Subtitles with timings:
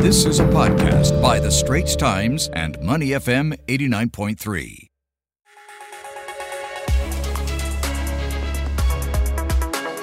[0.00, 4.86] This is a podcast by The Straits Times and Money FM 89.3.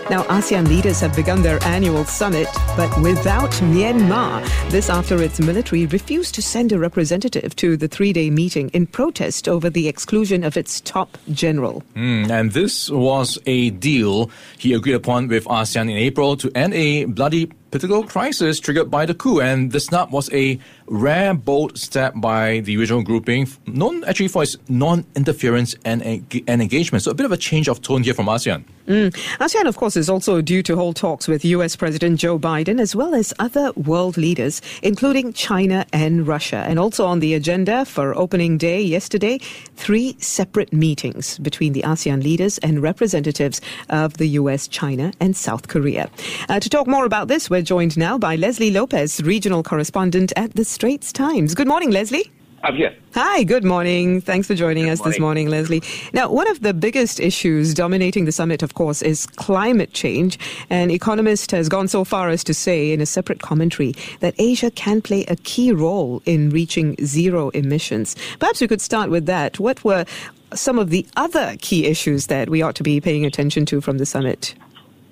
[0.09, 2.47] Now, ASEAN leaders have begun their annual summit,
[2.77, 4.47] but without Myanmar.
[4.69, 8.85] This after its military refused to send a representative to the three day meeting in
[8.85, 11.83] protest over the exclusion of its top general.
[11.95, 16.73] Mm, and this was a deal he agreed upon with ASEAN in April to end
[16.73, 19.39] a bloody political crisis triggered by the coup.
[19.39, 24.43] And the snap was a rare, bold step by the regional grouping, known actually for
[24.43, 27.03] its non interference and, and engagement.
[27.03, 28.63] So a bit of a change of tone here from ASEAN.
[28.87, 29.13] Mm.
[29.39, 32.95] ASEAN, of course, is also due to hold talks with US President Joe Biden as
[32.95, 36.63] well as other world leaders, including China and Russia.
[36.65, 39.39] And also on the agenda for opening day yesterday,
[39.75, 45.67] three separate meetings between the ASEAN leaders and representatives of the US, China, and South
[45.67, 46.09] Korea.
[46.47, 50.55] Uh, to talk more about this, we're joined now by Leslie Lopez, regional correspondent at
[50.55, 51.55] the Straits Times.
[51.55, 52.31] Good morning, Leslie.
[52.63, 52.95] I'm here.
[53.13, 54.19] Hi, good morning.
[54.19, 55.11] Thanks for joining good us morning.
[55.11, 55.83] this morning, Leslie.
[56.11, 60.39] Now, one of the biggest issues dominating the summit, of course, is climate change.
[60.69, 64.71] An economist has gone so far as to say in a separate commentary that Asia
[64.71, 68.15] can play a key role in reaching zero emissions.
[68.39, 69.59] Perhaps we could start with that.
[69.59, 70.05] What were
[70.53, 73.97] some of the other key issues that we ought to be paying attention to from
[73.99, 74.55] the summit?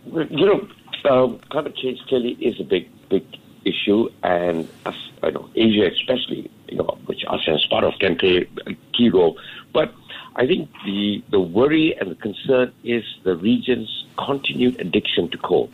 [0.06, 0.68] You know,
[1.06, 3.26] uh, climate change clearly is a big, big
[3.64, 8.16] issue, and us, you know, Asia especially, you know, which ASEAN is part of, can
[8.16, 9.38] play a key role.
[9.74, 9.94] But
[10.36, 15.70] I think the the worry and the concern is the region's continued addiction to coal.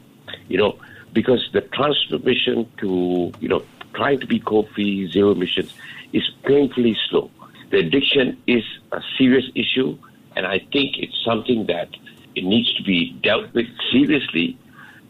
[0.48, 0.80] You know,
[1.14, 5.74] because the transformation to you know trying to be coal-free, zero emissions,
[6.14, 7.30] is painfully slow.
[7.72, 9.98] The addiction is a serious issue,
[10.36, 11.90] and I think it's something that
[12.36, 14.58] it needs to be dealt with seriously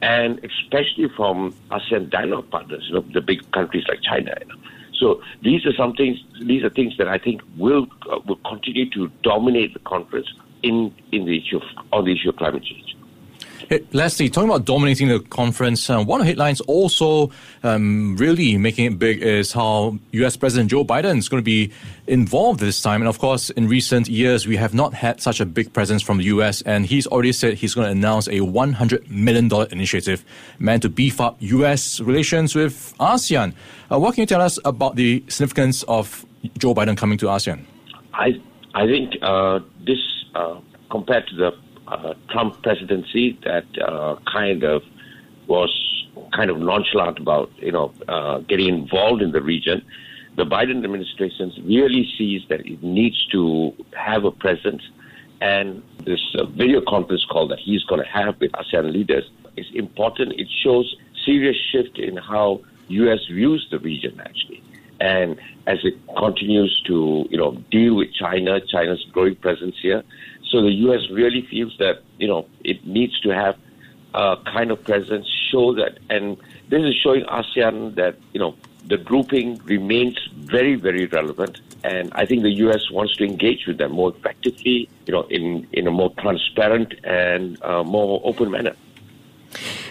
[0.02, 4.34] and especially from ASEAN dialogue partners, you know, the big countries like China.
[4.42, 4.56] You know.
[5.00, 6.20] So these are some things.
[6.42, 10.28] These are things that I think will uh, will continue to dominate the conference
[10.64, 12.96] in in the issue of, on the issue of climate change.
[13.70, 17.32] Hey, Leslie, talking about dominating the conference, uh, one of the headlines also
[17.64, 20.36] um, really making it big is how U.S.
[20.36, 21.72] President Joe Biden is going to be
[22.08, 23.02] involved this time.
[23.02, 26.18] And of course, in recent years, we have not had such a big presence from
[26.18, 26.62] the U.S.
[26.64, 30.26] And he's already said he's going to announce a $100 million initiative
[30.60, 32.00] meant to beef up U.S.
[32.00, 33.54] relations with ASEAN.
[33.92, 36.26] Uh, what can you tell us about the significance of
[36.58, 37.66] Joe Biden coming to ASEAN?
[38.14, 38.42] I
[38.74, 40.00] I think uh, this
[40.34, 41.52] uh, compared to the
[41.92, 44.82] uh, Trump presidency that uh, kind of
[45.48, 45.72] was
[46.34, 49.84] kind of nonchalant about you know uh, getting involved in the region.
[50.38, 54.82] The Biden administration really sees that it needs to have a presence,
[55.42, 59.26] and this uh, video conference call that he's going to have with ASEAN leaders
[59.58, 60.34] is important.
[60.40, 63.20] It shows serious shift in how U.S.
[63.28, 64.64] views the region actually.
[65.02, 70.04] And as it continues to, you know, deal with China, China's growing presence here,
[70.52, 71.10] so the U.S.
[71.12, 73.58] really feels that you know it needs to have
[74.14, 78.98] a kind of presence, show that, and this is showing ASEAN that you know the
[78.98, 82.92] grouping remains very, very relevant, and I think the U.S.
[82.92, 87.62] wants to engage with them more effectively, you know, in in a more transparent and
[87.64, 88.76] uh, more open manner.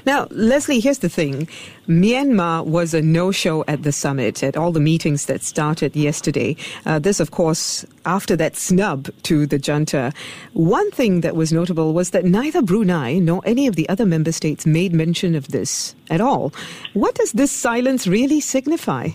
[0.06, 1.48] Now, Leslie, here's the thing
[1.88, 6.56] Myanmar was a no show at the summit, at all the meetings that started yesterday.
[6.86, 10.12] Uh, this, of course, after that snub to the junta.
[10.52, 14.32] One thing that was notable was that neither Brunei nor any of the other member
[14.32, 16.52] states made mention of this at all.
[16.94, 19.10] What does this silence really signify?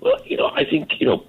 [0.00, 1.24] Well, you know, I think, you know,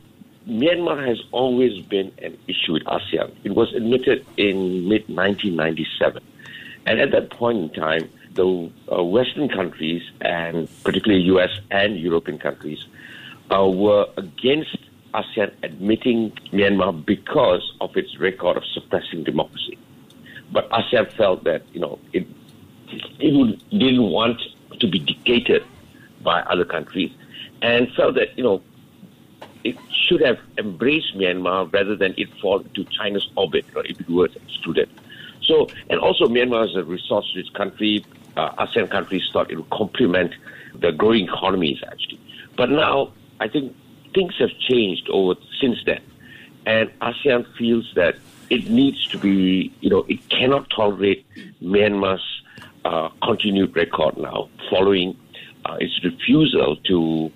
[0.48, 3.34] Myanmar has always been an issue with ASEAN.
[3.44, 6.24] It was admitted in mid 1997.
[6.86, 12.38] And at that point in time, the uh, Western countries, and particularly US and European
[12.38, 12.86] countries,
[13.52, 14.78] uh, were against
[15.14, 19.78] ASEAN admitting Myanmar because of its record of suppressing democracy.
[20.52, 22.28] But ASEAN felt that, you know, it,
[23.20, 24.42] it didn't want
[24.80, 25.64] to be dictated
[26.22, 27.12] by other countries
[27.62, 28.62] and felt that, you know,
[29.64, 34.10] it should have embraced Myanmar rather than it fall into China's orbit, or if it
[34.10, 34.90] were excluded.
[35.44, 38.06] So, and also Myanmar is a resource-rich country.
[38.38, 40.34] Uh, ASEAN countries thought it would complement
[40.80, 42.20] the growing economies actually.
[42.58, 43.76] But now I think
[44.14, 46.02] things have changed over since then,
[46.66, 48.16] and ASEAN feels that
[48.50, 51.26] it needs to be, you know, it cannot tolerate
[51.62, 52.24] Myanmar's
[52.84, 55.18] uh, continued record now following
[55.66, 57.32] uh, its refusal to,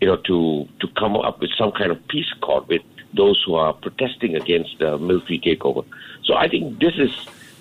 [0.00, 3.54] you know, to to come up with some kind of peace accord with those who
[3.54, 5.84] are protesting against the military takeover.
[6.24, 7.12] So I think this is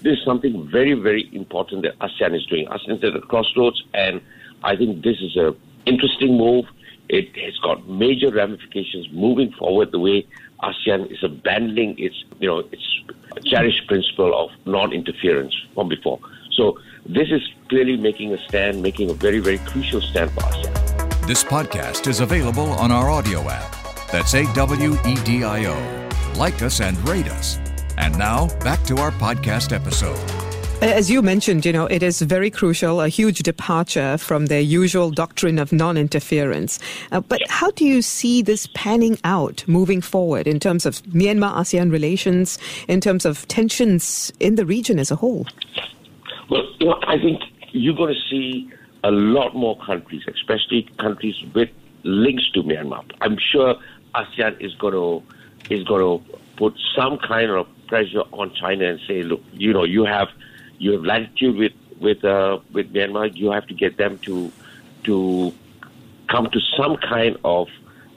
[0.03, 2.67] this is something very, very important that ASEAN is doing.
[2.67, 4.21] ASEAN is at a crossroads, and
[4.63, 5.55] I think this is an
[5.85, 6.65] interesting move.
[7.09, 9.91] It has got major ramifications moving forward.
[9.91, 10.27] The way
[10.61, 13.01] ASEAN is abandoning its, you know, its
[13.45, 16.19] cherished principle of non-interference from before.
[16.51, 21.27] So this is clearly making a stand, making a very, very crucial stand for ASEAN.
[21.27, 23.73] This podcast is available on our audio app.
[24.11, 26.09] That's A W E D I O.
[26.37, 27.62] Like us and rate us.
[27.97, 30.19] And now back to our podcast episode.
[30.83, 35.11] As you mentioned, you know, it is very crucial, a huge departure from their usual
[35.11, 36.77] doctrine of non interference.
[37.11, 41.55] Uh, but how do you see this panning out moving forward in terms of Myanmar
[41.55, 42.57] ASEAN relations,
[42.89, 45.47] in terms of tensions in the region as a whole?
[46.49, 47.41] Well, you know, I think
[47.71, 48.69] you're going to see
[49.05, 51.69] a lot more countries, especially countries with
[52.03, 53.09] links to Myanmar.
[53.21, 53.75] I'm sure
[54.15, 55.23] ASEAN is going to
[55.73, 59.83] is going to put some kind of pressure on China and say, look, you know,
[59.83, 60.29] you have
[60.77, 63.35] you have latitude with with uh, with Myanmar.
[63.35, 64.51] You have to get them to
[65.05, 65.53] to
[66.29, 67.67] come to some kind of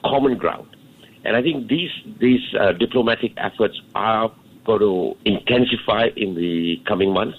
[0.03, 0.75] common ground.
[1.23, 4.31] And I think these these uh, diplomatic efforts are
[4.65, 7.37] going to intensify in the coming months,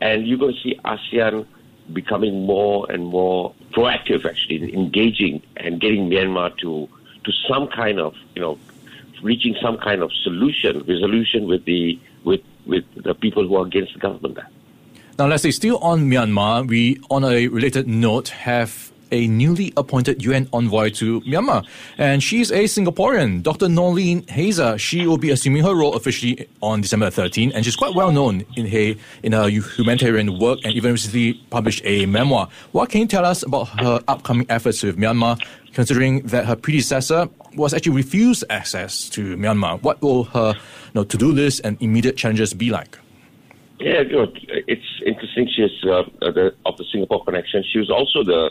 [0.00, 1.46] and you're going to see ASEAN
[1.92, 6.88] becoming more and more proactive, actually, in engaging and getting Myanmar to
[7.24, 8.58] to some kind of you know
[9.22, 13.94] reaching some kind of solution, resolution with the with with the people who are against
[13.94, 14.48] the government there.
[15.18, 20.48] Now, Leslie, still on Myanmar, we, on a related note, have a newly appointed UN
[20.52, 21.66] envoy to Myanmar.
[21.96, 23.66] And she's a Singaporean, Dr.
[23.66, 24.78] Noeleen Heyzer.
[24.78, 28.44] She will be assuming her role officially on December 13, and she's quite well known
[28.56, 32.48] in her, in her humanitarian work and even recently published a memoir.
[32.72, 35.40] What can you tell us about her upcoming efforts with Myanmar,
[35.72, 37.28] considering that her predecessor
[37.58, 39.82] was actually refused access to Myanmar?
[39.82, 42.98] What will her you know, to-do list and immediate challenges be like?
[43.80, 45.48] Yeah, you know, it's interesting.
[45.54, 47.64] She's uh, the, of the Singapore connection.
[47.70, 48.50] She was also the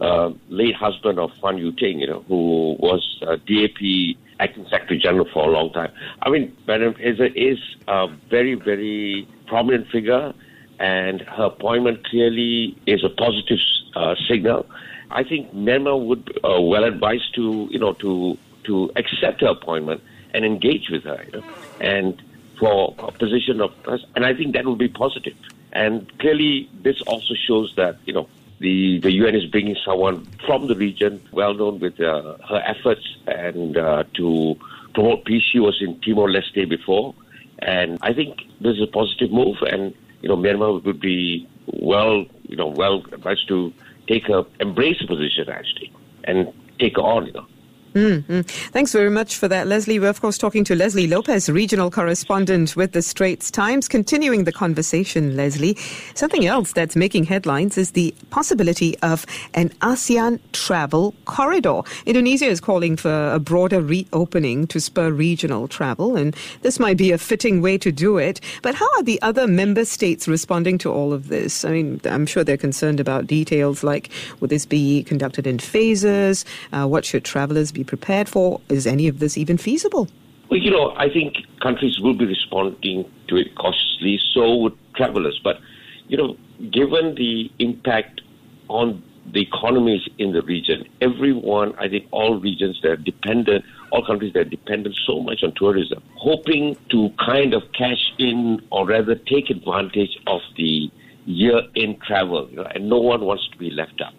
[0.00, 4.98] uh, late husband of Fan Yew Teng, you know, who was uh, DAP acting secretary
[4.98, 5.92] general for a long time.
[6.22, 10.32] I mean, Madam is a, is a very, very prominent figure,
[10.78, 13.58] and her appointment clearly is a positive
[13.96, 14.66] uh, signal.
[15.10, 20.02] I think Myanmar would uh, well advised to, you know, to to accept her appointment
[20.34, 21.44] and engage with her, you know,
[21.80, 22.22] and
[22.58, 25.36] for a position of trust, and I think that will be positive.
[25.72, 28.28] And clearly, this also shows that you know
[28.58, 33.16] the the UN is bringing someone from the region, well known with uh, her efforts
[33.26, 34.56] and uh, to
[34.94, 35.44] promote peace.
[35.44, 37.14] She was in Timor Leste before,
[37.60, 39.56] and I think this is a positive move.
[39.62, 43.72] And you know, Myanmar would be well, you know, well advised to
[44.08, 45.92] take a embrace a position actually
[46.24, 47.26] and take on.
[47.26, 47.46] You know.
[47.94, 48.40] Mm-hmm.
[48.72, 49.98] Thanks very much for that, Leslie.
[49.98, 53.88] We're, of course, talking to Leslie Lopez, regional correspondent with the Straits Times.
[53.88, 55.76] Continuing the conversation, Leslie,
[56.14, 59.24] something else that's making headlines is the possibility of
[59.54, 61.80] an ASEAN travel corridor.
[62.06, 67.10] Indonesia is calling for a broader reopening to spur regional travel, and this might be
[67.10, 68.40] a fitting way to do it.
[68.62, 71.64] But how are the other member states responding to all of this?
[71.64, 76.44] I mean, I'm sure they're concerned about details like will this be conducted in phases?
[76.72, 78.60] Uh, what should travelers be prepared for?
[78.68, 80.08] Is any of this even feasible?
[80.50, 85.38] Well, you know, I think countries will be responding to it cautiously, so would travelers.
[85.42, 85.60] But,
[86.08, 86.36] you know,
[86.72, 88.22] given the impact
[88.68, 89.02] on
[89.32, 94.32] the economies in the region, everyone, I think all regions that are dependent, all countries
[94.32, 99.14] that are dependent so much on tourism, hoping to kind of cash in or rather
[99.16, 100.90] take advantage of the
[101.26, 104.14] year in travel, you know, and no one wants to be left out.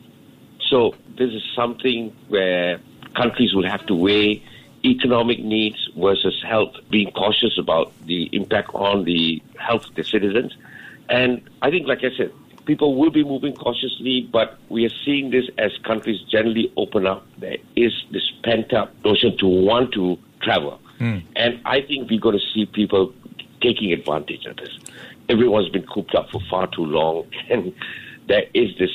[0.70, 2.80] So this is something where
[3.16, 4.44] countries will have to weigh
[4.86, 10.56] economic needs versus health, being cautious about the impact on the health of the citizens.
[11.10, 12.32] And I think, like I said,
[12.66, 17.26] people will be moving cautiously, but we are seeing this as countries generally open up.
[17.40, 20.80] There is this pent up notion to want to travel.
[21.00, 21.24] Mm.
[21.36, 23.14] And I think we're going to see people
[23.62, 24.78] taking advantage of this.
[25.28, 27.74] Everyone's been cooped up for far too long, and
[28.28, 28.92] there is this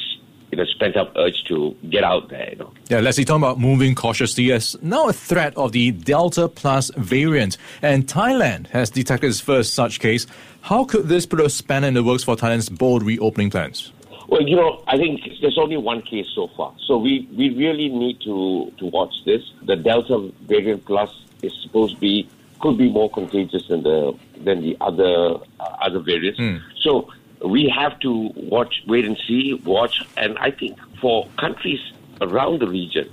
[0.55, 2.73] you know, spent up urge to get out there, you know.
[2.89, 7.59] Yeah, Leslie, talking about moving cautiously, there's now a threat of the Delta Plus variant,
[7.83, 10.29] and Thailand has detected its first such case.
[10.61, 13.93] How could this put a spanner in the works for Thailand's bold reopening plans?
[14.29, 16.73] Well, you know, I think there's only one case so far.
[16.87, 19.43] So we, we really need to, to watch this.
[19.65, 21.11] The Delta variant plus
[21.43, 22.29] is supposed to be
[22.61, 26.39] could be more contagious than the than the other uh, other variants.
[26.39, 26.63] Mm.
[26.81, 27.13] So
[27.43, 30.01] we have to watch, wait and see, watch.
[30.17, 31.81] And I think for countries
[32.21, 33.11] around the region,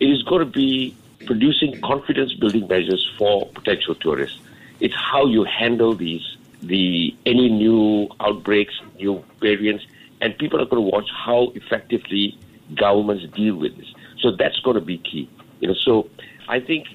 [0.00, 0.96] it is going to be
[1.26, 4.38] producing confidence building measures for potential tourists.
[4.80, 9.84] It's how you handle these, the any new outbreaks, new variants,
[10.20, 12.38] and people are going to watch how effectively
[12.74, 13.86] governments deal with this.
[14.20, 15.28] So that's going to be key.
[15.60, 16.08] You know, so
[16.48, 16.86] I think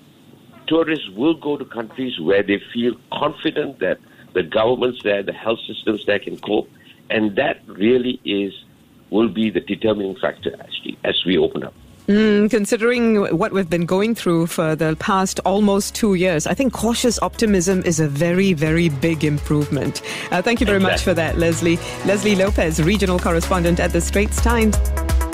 [0.68, 4.00] tourists will go to countries where they feel confident that
[4.34, 6.70] the governments there, the health systems there can cope,
[7.10, 8.54] and that really is
[9.10, 11.74] will be the determining factor actually as we open up.
[12.08, 16.74] Mm, considering what we've been going through for the past almost two years, I think
[16.74, 20.02] cautious optimism is a very, very big improvement.
[20.32, 20.94] Uh, thank you very exactly.
[20.94, 21.78] much for that, Leslie.
[22.06, 24.78] Leslie Lopez, regional correspondent at the Straits Times.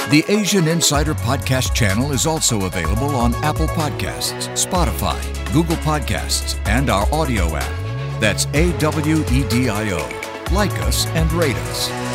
[0.10, 5.22] The Asian Insider Podcast channel is also available on Apple Podcasts, Spotify,
[5.54, 7.87] Google Podcasts, and our audio app.
[8.20, 10.54] That's A W E D I O.
[10.54, 12.07] Like us and rate us.